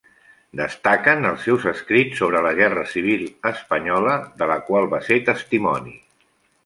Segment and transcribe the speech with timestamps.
[0.59, 5.95] Destaquen els seus escrits sobre la Guerra Civil espanyola, de la qual va ser testimoni.